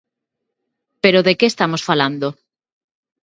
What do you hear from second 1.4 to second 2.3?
estamos falando?